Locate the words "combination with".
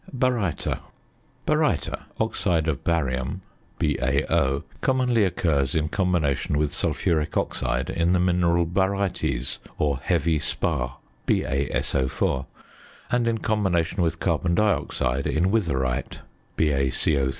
5.89-6.73, 13.37-14.19